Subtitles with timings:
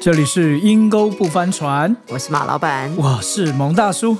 [0.00, 2.90] 这里是阴沟不翻船，我是马老板。
[2.96, 4.16] 我是蒙大叔。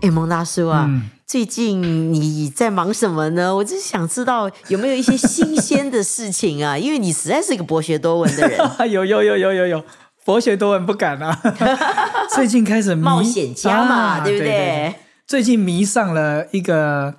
[0.00, 3.56] 哎，蒙大叔啊，嗯最近你在忙什么呢？
[3.56, 8.60] 我就是想知道有没有一些新鲜的事情啊， 因为你实在是一个博学多闻的人，
[8.92, 9.84] 有有有有有有，
[10.24, 11.36] 博学多闻不敢啊。
[12.32, 14.46] 最近开始冒险家嘛，啊对不对？
[14.48, 14.94] 对
[15.26, 17.14] 最近迷上了一个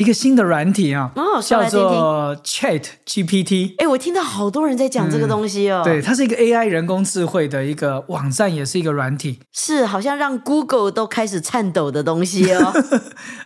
[0.00, 3.74] 一个新的软体啊，叫哦说来听听做 Chat GPT。
[3.76, 9.40] 哎，我听到好多人在讲这个东西哦，嗯对，它是一个 AI 人工智慧的一个网站，也是一个软体。
[9.52, 12.72] 是好像让 Google 都开始颤抖的东西哦。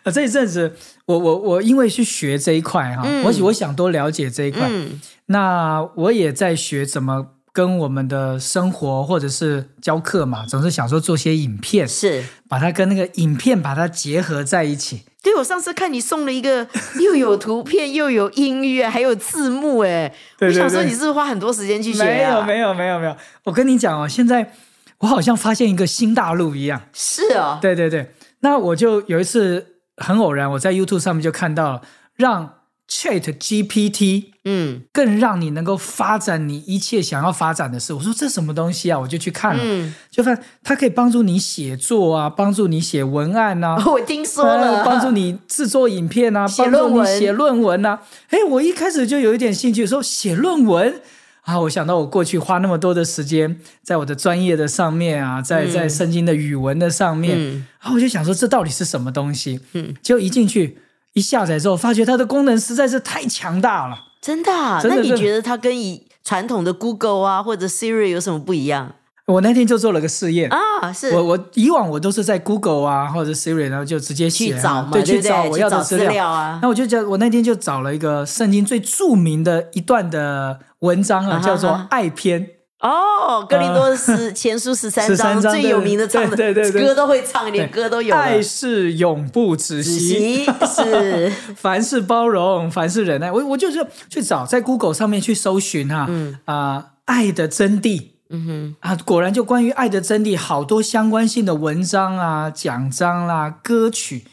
[0.05, 12.25] 呃， 这一阵子，我我我因为去学这一块哈、嗯我我想多了解这一块，嗯，那我也在学怎么跟我们的生活或者是教课嘛，总是想说做些影片，是。
[12.49, 15.05] 把它跟那个影片把它结合在一起。
[15.23, 16.67] 对，我上次看你送了一个
[17.01, 22.05] 又有图片又有音乐还有字幕，哎，我想说你是不是花很多时间去学、啊？
[22.05, 24.53] 没有没有没有没有，我跟你讲哦，现在
[24.99, 26.83] 我好像发现一个新大陆一样。
[26.93, 29.65] 是哦，对对对，那我就有一次
[29.97, 31.83] 很偶然，我在 YouTube 上面就看到了，
[32.17, 32.55] 让
[32.97, 37.93] Chat GPT 嗯更让你能够发展你一切想要发展的事。
[37.93, 39.01] 我说这什么东西啊？
[39.01, 43.83] 我就去看了，嗯，就发现它可以帮助你写作啊，帮助你写文案啊。
[43.91, 48.01] 我听说了，呃帮助你制作影片啊， 写帮助你写论文啊。
[48.29, 51.01] 哎，我一开始就有一点兴趣，说写论文
[51.43, 59.59] 啊，我想到我过去花那么多的时间在我的专业的上面啊，在在圣经的语文的上面，嗯然后我就想说这到底是什么东西？
[59.73, 60.79] 嗯，结果一进去
[61.15, 63.97] 一下载之后，发觉它的功能实在是太强大了。
[64.21, 68.95] 真的啊、那你觉得它跟以传统的 Google 啊或者 Siri 有什么不一样
[69.27, 70.51] 我那天就做了个试验。
[70.51, 70.93] 啊？
[70.93, 76.29] 是我我以往我都是在 Google 啊或者 Siri，然后就直接去找嘛，对，去找我要的资资料。
[76.29, 76.59] 啊。
[76.63, 82.49] 那我就叫我那天就找了一个圣经最著名的一段的文章啊，啊叫做哈爱篇。
[82.85, 86.37] 哦，格林多十前书十三13章章最有名的唱的
[86.71, 88.21] 歌都会唱，连歌都有了。
[88.21, 93.33] 爱是永不止息，是 凡事包容，凡事忍耐。
[93.33, 96.07] 我我就是去找在 Google 上面去搜寻哈、啊，
[96.47, 98.09] 嗯爱的真谛。
[98.29, 104.25] 嗯哼，啊，果然就关于爱的真谛，好多相关性的文章啊、奖章啦、歌曲。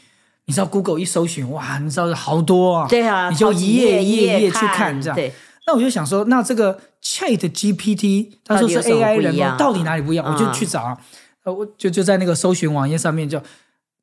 [0.46, 2.86] 你知道 Google 一搜寻，哇，你知道好多啊。
[2.88, 5.16] 对啊，你就一页一页页去看这样。
[5.16, 5.32] 对，
[5.66, 10.24] 那我就想说，那这个 Chat GPT，他说是 AI 人工，到底哪里不一样？
[10.24, 10.32] 嗯。
[10.32, 10.96] 我就去找
[11.44, 13.42] 我就就在那个搜寻网页上面就，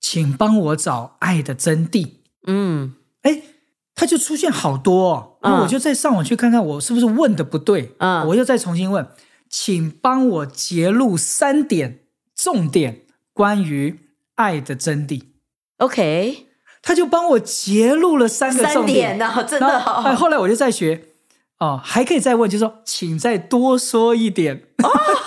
[0.02, 2.16] 请帮我找爱的真谛。
[2.46, 3.42] 嗯，哎，
[3.96, 5.54] 它就出现好多、哦，嗯。
[5.54, 7.96] 那我就再上网去看看，我是不是问的不对？
[8.00, 8.28] 嗯。
[8.28, 9.08] 我又再重新问，
[9.50, 12.02] 请帮我截录三点
[12.36, 14.00] 重点关于
[14.36, 15.24] 爱的真谛。
[15.78, 16.48] OK，
[16.82, 21.09] 他就帮我截录了三个三重点，点呢，真的哎，好，后来我就在学
[21.60, 24.64] 哦，还可以再问，就是说请再多说一点。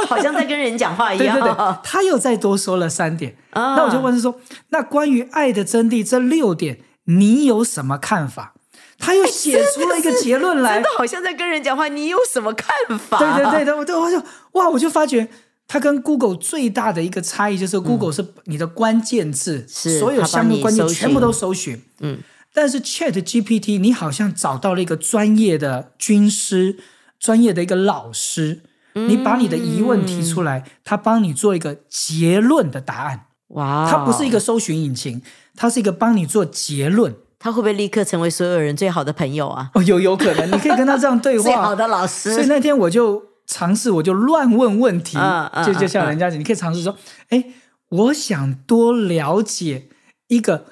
[0.09, 1.37] 好像在跟人讲话一样。
[1.41, 3.37] 对对对，他又再多说了三点。
[3.51, 4.41] 啊那我就问他说，
[4.71, 8.55] 那关于爱的真谛这六点，你有什么看法？
[8.99, 10.89] 他又写出了一个结论来真的。
[10.97, 13.19] 好像在跟人讲话，你有什么看法？
[13.19, 14.23] 对对对，我，对，我就
[14.53, 15.29] 哇，我就发觉。
[15.69, 21.83] 他跟 Google 最大的一个差异就是，Google 是你的关键字，是所有它帮你相关关键搜全部都搜寻。
[22.01, 22.19] 嗯，
[22.55, 26.79] 但是 Chat GPT 你好像找到了一个专业的军师，
[27.19, 28.63] 专业的一个老师，
[28.95, 33.27] 你把你的疑问提出来，他帮你做一个结论的答案。
[33.49, 35.21] 哇，它不是一个，搜寻引擎，
[35.55, 37.15] 它是一个帮你做结论。
[37.39, 39.69] 他会不会立刻成为所有人最好的朋友啊？
[39.75, 41.75] 哦，有有可能，你可以跟他这样对话 最好。
[41.75, 46.97] 的老师，所以那天我就尝试，我就乱问问题，嗯嗯就就像嗯人家讲，你可以尝试说，
[47.31, 47.45] 哎，
[47.89, 49.89] 我想多了解
[50.29, 50.67] 一个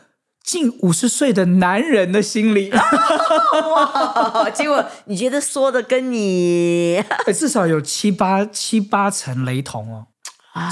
[0.50, 10.06] 近五十岁的男人的心理， 哇，结果你觉得说的跟你 哎至少有七八七八成雷同哦。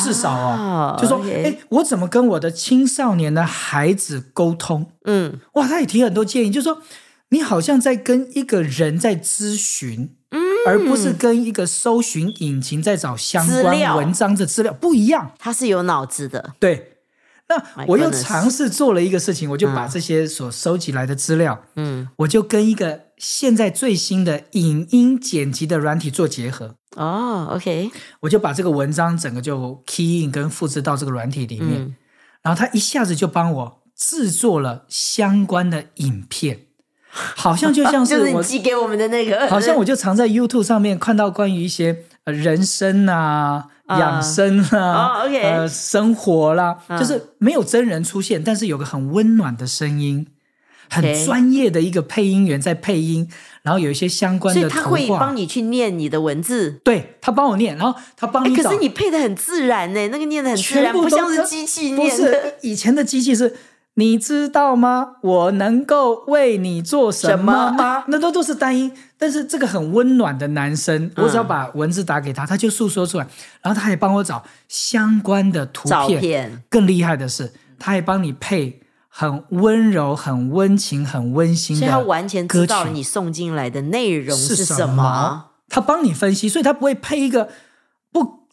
[0.03, 4.91] 至少哦，就说哎，我怎么跟我的青少年的孩子沟通？
[5.05, 5.39] 嗯。
[5.53, 6.83] 哇，他也提很多建议，就说
[7.29, 15.31] 你好像在跟一个人在咨询，嗯，而不是跟一个搜寻引擎在找相关文章的资料不一样。
[15.39, 16.98] 他是有脑子的，对，
[17.49, 26.77] 那我又尝试做了一个事情，我就把这些所收集来的资料，嗯，我就跟一个现在最新的影音剪辑的软体做结合。
[26.97, 27.91] 哦，OK，
[28.21, 31.97] 我就把这个文章整个就 key in 跟复制到这个软体里面，嗯。
[32.43, 36.67] 然后他一下子就帮我制作了相关的影片，
[37.11, 50.27] 好像就像是 是我你寄给我们的那个，好像我就常在 YouTube 上面看到关于一些呃人生啊、啊养生啊、哦，OK 呃生活啦，嗯就是没有真人出现，但是有个很温暖的声音，
[50.91, 53.29] 很专业的一个配音员在配音，
[53.63, 55.35] 然后有一些相关所以的他会帮。
[55.37, 56.81] 你去念你的文字。
[56.85, 58.65] 对他帮我念，然后他帮哎，你找。
[58.65, 62.33] 可是你配的很自然呢，那个念的很自然，不像是机器念的。
[62.33, 63.57] 是以前的机器是，
[63.99, 65.17] 你知道吗？
[65.23, 68.05] 我能够为你做什么吗？
[68.07, 73.27] 那都都是单音，但是这个很温暖的男生，我只要把文字打给他，他就诉说出来，
[73.61, 76.21] 然后他也帮我找相关的图片。
[76.21, 85.47] 片更厉害的是，他还帮你配很温柔、很温情、很温馨的所以他完全知道歌曲你送进来的内容是什么。
[85.69, 87.51] 他帮你分析，所以他不会配一个不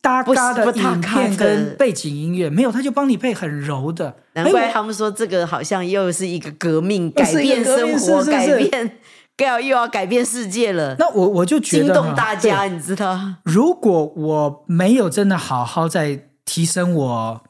[0.06, 4.16] 搭嘎的不搭影片跟背景音乐，没有，他就帮你配很柔的。
[4.34, 8.32] 难怪他们说这个好像又是一个革命，改变生活，是是是。
[8.32, 8.98] 改变，
[9.44, 13.20] 要又要改变世界了，那我我就觉得惊动大家，你知道？
[13.44, 17.44] 如果我没有真的好好在提升我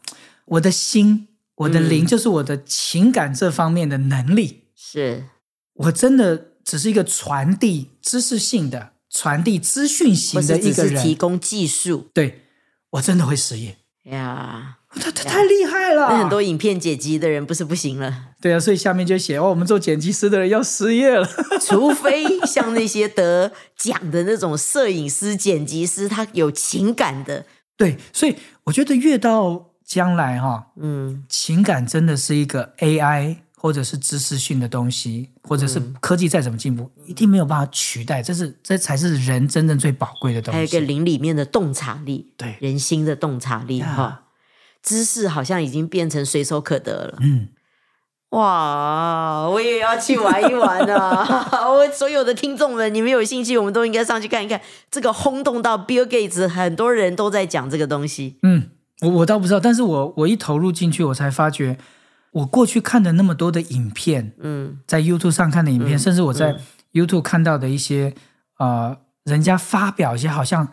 [0.46, 2.08] 我的心、我的灵，嗯。
[2.08, 5.26] 就是我的情感这方面的能力，是。
[5.74, 12.08] 我真的只是一个传递知识性的、传递资讯型的一个人，提供技术。
[12.14, 12.44] 对
[12.96, 13.78] 我真的会失业。
[14.04, 14.78] 呀？
[14.98, 21.28] 他他太厉害了，那很多影片剪辑的人不是不行了，对啊，所以下面就写哦，我们做剪辑师的人要失业了。
[21.60, 27.46] 除非像那些得奖的那种摄影师、剪辑师，他有情感的，
[27.76, 38.22] 对，所以我觉得越到将来哈、嗯，情感真的是一个 AI 或者是知识性的东西，或者是嗯科技再怎么进步，一定没有办法取代。
[38.22, 40.56] 这是这才是人真正最宝贵的东西。
[40.56, 44.22] 还有一个灵里面的洞察力，对人心的洞察力呀哈。
[44.84, 47.18] 知识好像已经变成随手可得了。
[47.20, 47.48] 嗯，
[48.30, 51.50] 哇，我也要去玩一玩啊！
[51.72, 54.62] 我所有的听众们，你们有兴趣，我们都应该上去看一看。
[54.92, 58.38] 这个轰动到 Bill Gates，很多人都在讲这个东西。
[58.44, 58.70] 嗯，
[59.02, 61.80] 我我倒不知道，但是我我一投入进去，我才发觉，
[62.36, 64.80] 我过去看的那么多的影片，嗯。
[64.86, 66.58] 在 YouTube 上看的影片，嗯甚至我在
[66.92, 68.14] YouTube 看到的一些
[68.60, 70.68] 呃，人家发表一些好像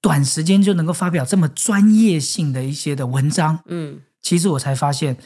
[0.00, 5.16] 短时间就能够发表这么专业性的一些的文章，嗯，其实我才发现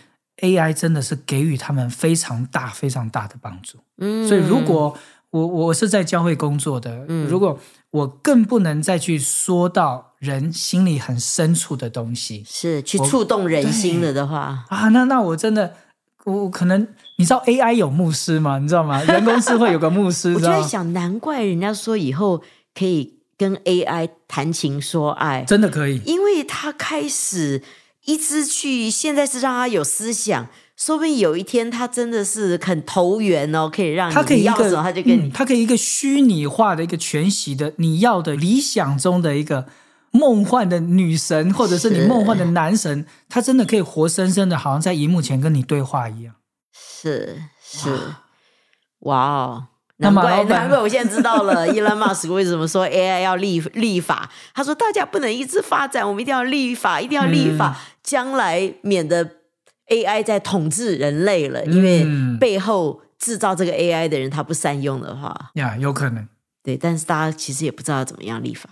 [0.42, 3.78] AI 真的是给予他们非常大、非常大的帮助。
[3.98, 4.28] 嗯。
[4.28, 4.96] 所以，如果
[5.30, 7.58] 我我是在教会工作的，嗯如果
[7.90, 15.74] 我更不能再去说到人心里很深处的东西是去触动人心了的话，啊，那那我真的，
[16.24, 16.86] 我我可能
[17.16, 18.58] 你知道 AI 有牧师吗？
[18.58, 19.02] 你知道吗？
[19.04, 20.40] 人工智慧有个牧师， 我？
[20.40, 22.42] 就在想，难怪人家说以后
[22.74, 26.00] 可以跟 AI 谈情说爱，真的可以。
[26.04, 27.62] 因为他开始
[28.04, 30.48] 一直去，现在是让他有思想，
[30.80, 39.66] 说不定有一天他真的是很投缘哦，可以让你他可以一个他就跟你嗯，它可以一个虚拟化的一个全息的你要的理想中的一个
[40.12, 46.34] 梦幻的女神，或者是你梦幻的男神，他真的可以活生生的，好像在荧幕前跟你对话一样。
[46.72, 47.90] 是是，
[49.00, 49.66] 哇哦！
[49.98, 54.30] 那难怪难怪我现在知道了，伊隆马斯克为什么说 AI 要立立法？
[54.54, 59.30] 他说大家不能一直发展，我们一定要立法，一定要立法，嗯将来免得
[59.90, 66.26] AI 在统治人类了，因为嗯背后制造这个 AI 的人他不善用的话，呀，有可能。
[66.62, 68.68] 对，但是大家其实也不知道怎么样立法。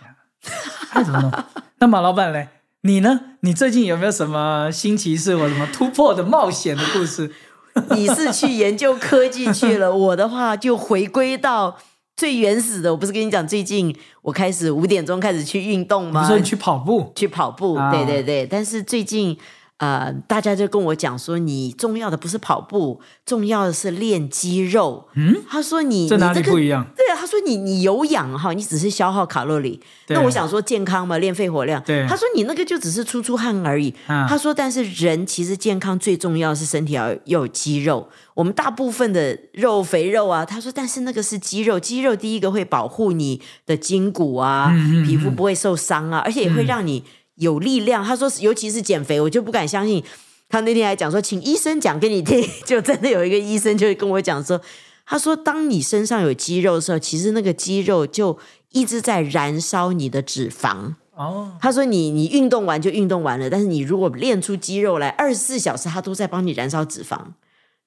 [0.95, 1.33] 那怎么弄？
[1.81, 2.49] 那马老板嘞？
[2.83, 3.21] 你呢？
[3.41, 7.31] 你最近有没有什么新奇事或什么突破的冒险的故事？
[7.91, 11.77] 你是去研究科技去了， 我的话就回归到
[12.17, 12.93] 最原始的。
[12.93, 16.23] 我不是跟你讲，最近我开始五点钟开始去运动吗？
[16.23, 17.13] 你说你去跑步？
[17.17, 18.47] 去跑步，啊对对对。
[18.47, 19.37] 但是最近
[19.79, 25.09] 呃，大家就跟我讲说，你重要的不是跑步，重要的是练肌肉。
[25.15, 26.85] 嗯，他说你这哪里不一样？
[26.97, 29.81] 对啊，他说你你有氧哈，你只是消耗卡路里。
[30.09, 31.81] 那我想说健康嘛，练肺活量。
[31.85, 33.95] 对他说你那个就只是出出汗而已。
[34.09, 38.09] 啊他说，但是人其实健康最重要是身体要有要有肌肉。
[38.35, 47.05] 我们大部分的肉肥肉啊，他说，但是那个是肌肉，肌肉第一个会保护你的筋骨啊，嗯嗯嗯皮肤不会受伤啊，而且也会让你
[47.39, 48.05] 有力量。
[48.05, 50.05] 他说，尤其是减肥，我就不敢相信。
[50.49, 54.61] 他那天还讲说，请医生讲给你听，就真的有一个医生就跟我讲说，
[55.05, 58.39] 他说，当你身上有肌肉的时候，其实那个肌肉就
[58.73, 60.95] 一直在燃烧你的脂肪。
[61.15, 67.19] 哦，他说你你运动完就运动完了，但是你如果练出肌肉来，二十四小时他都在帮你燃烧脂肪，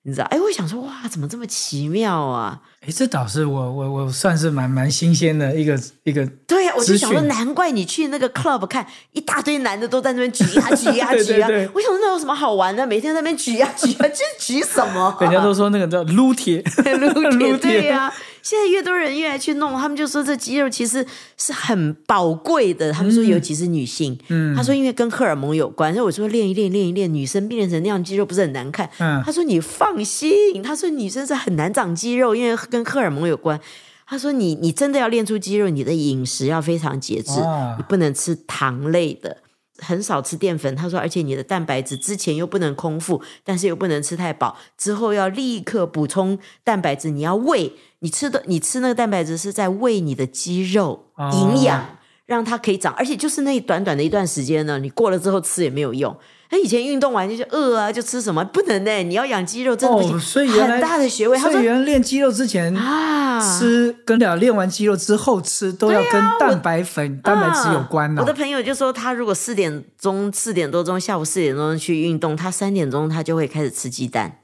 [0.03, 0.25] 你知道？
[0.31, 2.59] 哎，我想说，哇，怎么这么奇妙啊？
[2.81, 11.47] 哎，这倒是我我我算是蛮蛮新鲜的一个一个对呀、我就想说，难怪你去那个 club 看一大堆男的都在那边举呀 举呀对举呀。
[11.75, 12.85] 我想说那有什么好玩的？
[12.87, 15.15] 每天在那边举呀举呀，这举什么？
[15.21, 16.63] 人家都说那个叫撸铁，
[16.97, 21.05] 撸铁撸铁对呀、现在越多人越来去弄，他们就说这肌肉其实
[21.37, 22.91] 是很宝贵的。
[22.91, 25.93] 他们说，尤其是女性，嗯他说因为跟荷尔蒙有关。
[25.93, 28.89] 所以我说练一练，练一练，女生变成那样肌肉不是很难看？
[28.99, 33.59] 嗯他说你放心，他说女生是很难长肌肉，因为跟荷尔蒙有关。
[34.07, 37.39] 他说你你真的要练出肌肉，你的饮食要非常节制，
[37.77, 39.37] 你不能吃糖类的。
[39.77, 47.09] 很少吃淀粉，他说，而且你的蛋白质之前又不能空腹，但是又不能吃太饱，之后要立刻补充蛋白质。
[47.09, 52.91] 你要喂你吃的，你吃那个蛋白质是在喂你的肌肉哦营养，让它可以长。
[52.95, 56.15] 而且就是那短短的一段时间呢，你过了之后吃也没有用。
[56.49, 58.43] 那以前运动完就是饿啊，就吃什么？
[58.45, 61.37] 不能呢、你要养肌肉真的不行，哦，所以原来很大的穴位。
[61.37, 68.33] 他所以说原来练肌肉之前啊，吃，跟了练完肌肉之后吃，都要跟蛋白粉、蛋白质有关呢啊我的。
[68.33, 74.39] 朋友就说，他如果四点钟、四点多钟，下午四点钟去运动，他三点钟他就会开始吃鸡蛋，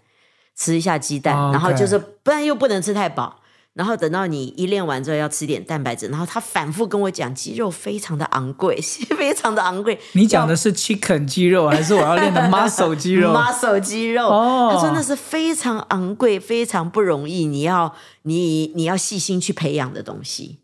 [0.55, 3.41] 吃一下鸡蛋，哦然后就是不然又不能吃太饱。
[3.77, 8.75] 然后等到你一练完之后要吃点蛋白质，然后他反复跟我讲，肌肉非常的昂贵，
[9.15, 9.97] 非常的昂贵。
[10.13, 17.93] 你讲的是 chicken 肌肉，还是我要练的 muscle 肌肉？muscle 肌肉，哦他说那是非常昂贵、非常不容易，你要
[18.23, 20.57] 你你要细心去培养的东西，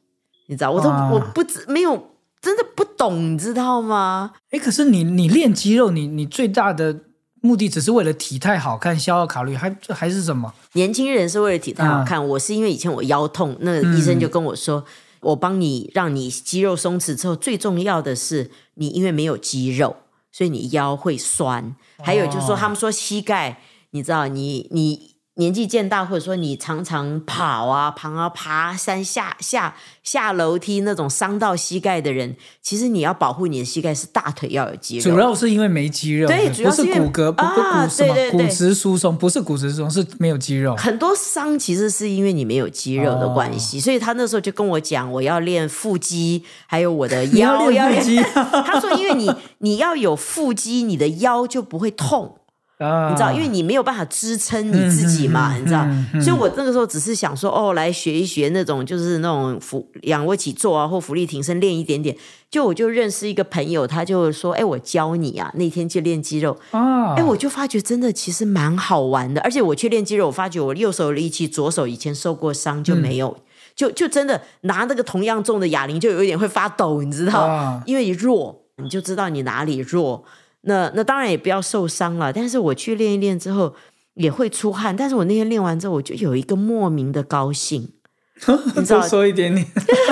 [0.48, 0.72] 你知道？
[0.72, 2.10] 我都哇我不知没有
[2.42, 4.32] 真的不懂，你知道吗？
[4.50, 7.00] 哎，可是你你练肌肉，你你最大的
[7.46, 10.54] 目的只是为了体态好看、消耗卡路里，还还是什么？
[10.72, 14.86] 年轻人是为了体态好看，我是因为以前我腰痛，那个医生就跟我说，
[15.20, 19.98] 我帮你让你肌肉松弛之后，最重要的是你因为没有肌肉，
[20.32, 21.76] 所以你腰会酸。
[22.02, 35.04] 还有就是说，他们说膝盖，你知道，你你年纪渐大，或者说你常常跑啊、爬啊、爬山、下下下楼梯那种伤到膝盖的人，其实你要保护你的膝盖，是大腿要有肌肉。
[35.04, 38.46] 主要是因为没肌肉，对主要是骨骼，不不啊骨什么对对对。
[38.48, 40.76] 骨质疏松，不是骨质疏松，是没有肌肉。
[40.76, 43.58] 很多伤其实是因为你没有肌肉的关哦。
[43.58, 48.18] 系，所以他那时候就跟我讲，我要练腹肌，还有我的 你腰要练腹肌。
[48.34, 52.38] 他说，因为你你要有腹肌，你的腰就不会痛，
[52.80, 55.84] 啊，你知道，因为你没有办法支撑你自己嘛，你知道。
[55.86, 62.16] 嗯嗯所以我那个时候只是想说，哦，来学一学那种就是那种俯仰卧起坐啊，或俯卧挺身练一点点。
[62.50, 66.58] 就我就认识一个朋友，他就说，哎，我教你啊，那天去练肌肉。
[66.72, 73.42] 啊，哎，我就发觉真的其实蛮好玩的，而且我去练肌肉，我发觉我右手有力气，左手以前受过伤就没有，嗯
[73.76, 77.82] 就就真的拿那个同样重的哑铃就有一点会发抖，你知道？
[77.88, 80.24] 因为弱，你就知道你哪里弱。
[80.64, 83.74] 那那当然也不要受伤了，但是我去练一练之后
[84.16, 87.90] 也会出汗，但是我那天练完之后，我就有一个莫名的高兴。
[88.76, 89.66] 你知道多说一点点。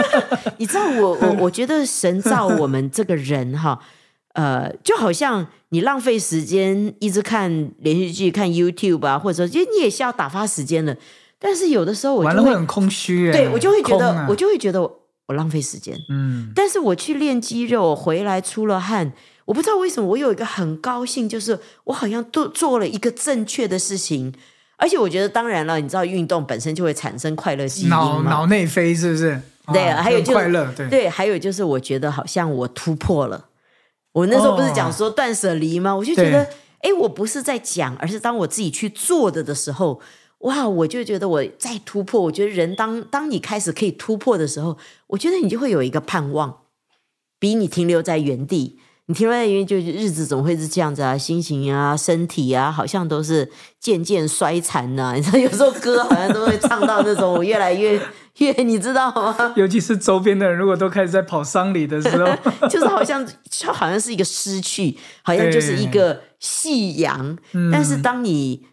[0.57, 3.79] 你知道我我我觉得神造我们这个人哈，
[4.33, 10.95] 呃，就好像你浪费时间一直看连续剧、看 YouTube 啊，或者说，其实你也是要打发时间的。
[11.39, 15.97] 但是有的时候我就会，完了会很空虚耶，对我就会觉得，啊我就会觉得我我浪费时间。
[16.09, 19.11] 嗯，但是我去练肌肉，回来出了汗，
[19.45, 24.33] 我不知道为什么，我有一个很高兴，就是我好像做做了一个正确的事情。
[24.77, 27.97] 而且我觉得，当然了，你知道，运动本身就会产生快乐基因嘛。
[27.97, 29.39] 脑脑内啡是不是？
[29.71, 33.45] 对，啊还有就是快乐，对对，还有就是我觉得好像我突破了。
[34.11, 35.95] 我那时候不是讲说断舍离吗？
[35.95, 40.01] 我就觉得，哎，我不是在讲，而是当我自己去做的的时候，
[40.39, 42.19] 哇，我就觉得我在突破。
[42.19, 46.61] 我觉得人当当你开始可以突破的时候，我觉得你就会有一个盼望，
[47.39, 48.79] 比你停留在原地。
[49.11, 57.99] 你停留在原地，就是日子总会是这样子啊，心情啊，身体啊，好像都是渐渐衰残呐、 你知道，有时候歌好像都会唱到那种我越来越
[58.37, 59.53] 越，你知道吗？
[59.57, 62.25] 尤其是周边的人，如果都开始在跑丧礼的时候，
[62.71, 67.37] 就是好像就好像是一个失去，好像就是一个夕阳。
[67.69, 68.65] 但是当你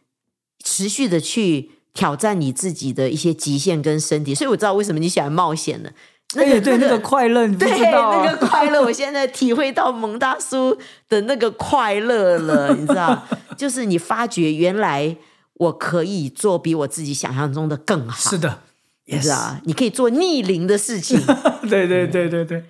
[0.63, 5.91] 持续的去挑战你自己的一些极限跟身体，所以我知道为什么你喜欢冒险了。
[6.35, 10.77] 那个、哎，对那个快乐，对那个快乐， 我现在体会到蒙大叔
[11.09, 15.17] 的那个快乐了， 你知道，就是你发觉原来
[15.55, 18.61] 我可以做比我自己想象中的更好，是的，
[19.07, 21.19] 你知道，你可以做逆龄的事情。
[21.69, 22.65] 对对对对对。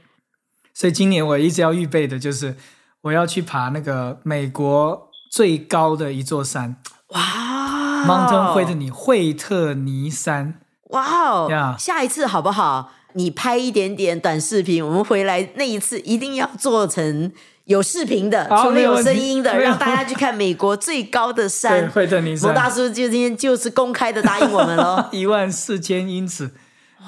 [0.72, 2.54] 所以今年我一直要预备的就是
[3.00, 6.76] 我要去爬那个美国最高的一座山。
[7.08, 10.60] 哇，Mountain Whitney 惠特尼山。
[10.88, 12.92] 哇哦呀下一次好不好？
[13.14, 17.32] 你拍一点点短视频，我们回来那一次一定要做成
[17.64, 21.90] 有视频的，除了有声音的，让大家去看美国最高的对，山。
[21.90, 25.06] 惠特尼蒙大叔就今天就是公开的答应我们喽。
[25.10, 26.50] 一万四千英尺，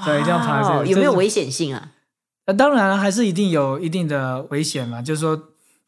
[0.04, 0.74] 对，一定要爬这个。
[0.74, 1.90] 哇哦有没有危险性啊？
[2.46, 5.38] 那，当然还是一定有一定的危险嘛，就是说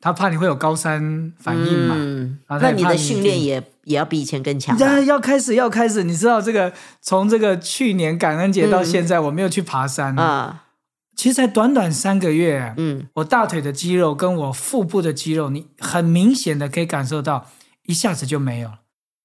[0.01, 1.95] 他怕你会有高山反应嘛。
[1.99, 4.79] 嗯，那你的训练也也要比以前更强。
[4.79, 10.65] 要 要开始要开始，你知道这个从这个去年感恩节到现在，我没有去爬山，啊，
[11.17, 17.51] 其实才短短三个月，嗯，我大腿的肌肉跟我腹部的肌肉，你很明显的可以感受到，
[17.87, 18.79] 一下子就没有了。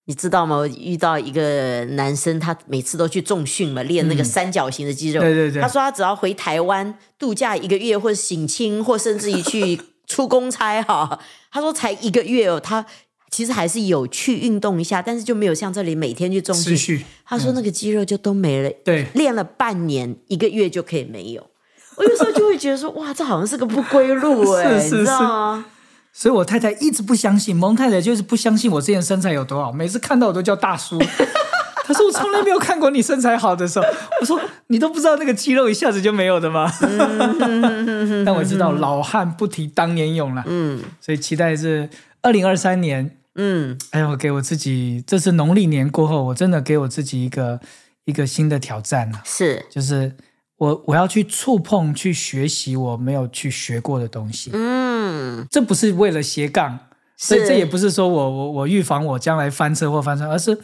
[0.10, 0.56] 你知道吗？
[0.56, 5.20] 我遇到一个男生，他每次都去重训嘛，练那个三角形的肌肉。
[5.20, 11.20] 嗯对对对他说他只要回台湾度假一个月，或者省亲，或甚至于去出公差哈，
[11.52, 12.86] 他说才一个月哦，他
[13.30, 16.76] 其实还是有去运动一下，但是就没有像这里每天去重训。
[16.76, 21.46] 续，他说那个肌肉就都没了，对，练了半年一个月就可以没有。
[21.96, 25.66] 我有时候就会觉得说，哇，这好像是个不归路 哎、是是你知道吗？
[26.14, 31.00] 所以我太太一直不相信，蒙太太就是不相信我之前身材有多好，每次看到我都叫大叔。
[31.86, 33.86] 他说我从来没有看过你身材好的时候。
[34.20, 36.70] 我说你都不知道那个肌肉一下子就没有的吗？
[38.26, 41.90] 但我知道老汉不提当年勇了，嗯所以期待是
[42.22, 43.18] 二零二三年。
[43.40, 47.60] 嗯，哎呦，给我自己，这是农历年过后，我真的给我自己一个
[48.06, 50.16] 一个新的挑战了，是，就是
[50.58, 54.50] 我我要去触碰、去学习我没有去学过的东西。
[54.56, 56.80] 嗯，这不是为了斜杠，
[57.16, 57.48] 所以是。
[57.50, 60.58] 这也不是说我我我预防我将来翻车或翻车，而是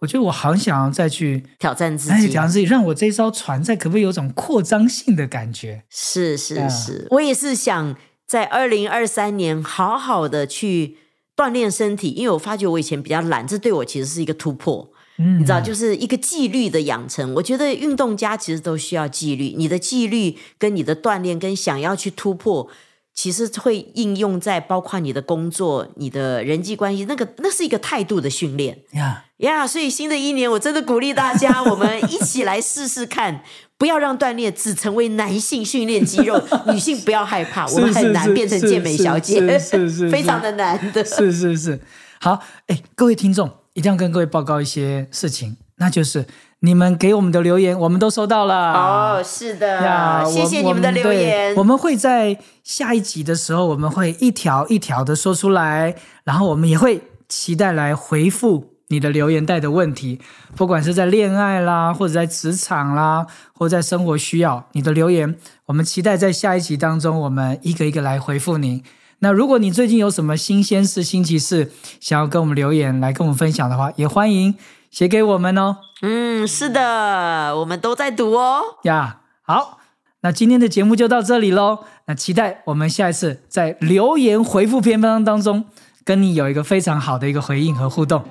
[0.00, 5.84] 我觉得我好想要再去挑战自哎，己，挑战自己，让我这艘船再可不可以有种扩张性的感觉？
[5.88, 6.68] 是是啊。
[6.68, 7.94] 是，我也是想
[8.26, 10.96] 在二零二三年好好的去
[11.36, 14.90] 锻炼身体，因为我发觉我以前比较懒，这对我其实是一个突破。
[15.18, 17.32] 嗯，你知道，就是一个纪律的养成。
[17.34, 22.68] 我觉得运动家其实都需要纪律，你的纪律跟你的锻炼跟想要去突破，
[23.16, 28.78] 其实会应用在包括你的工作、你的人际关系，那个那是一个态度的训练。
[28.92, 33.42] 呀，呀所以新的一年，我真的鼓励大家，我们一起来试试看，
[33.78, 41.02] 不要让锻炼只成为男性训练肌肉， 女性不要害怕，我们很难变成健美小姐，是是是，非常的难的。
[41.02, 41.80] 是是是。
[42.20, 46.26] 好，哎，各位听众，一定要跟各位报告一些事情，那就是
[46.60, 48.72] 你们给我们的留言，我们都收到了。
[48.72, 51.54] 哦，是呀，的，谢谢你们的留言。
[51.54, 55.94] 对我们会在下一集的时候，我们会一条一条的说出来，
[56.24, 60.20] 然后我们也会期待来回复你的留言带的问题，
[60.56, 68.82] 不管是在恋爱啦，或者在职场啦，或者在生活需要，你的留言，我们期待在下一集当中，我们一个一个来回复您。
[69.18, 74.54] 那如果你最近有什么新鲜事、新奇事，想要跟我们留言来跟我们分享的话，也欢迎
[74.96, 75.76] 写给我们哦。
[76.00, 78.62] 嗯，是的，我们都在读哦。
[78.84, 79.78] 呀好，
[80.22, 81.80] 那今天的节目就到这里喽。
[82.06, 85.66] 那期待我们下一次在留言回复篇章当中，
[86.02, 88.24] 跟你有一个非常好的一个回应和互动。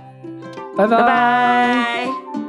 [0.76, 2.45] 拜拜拜拜。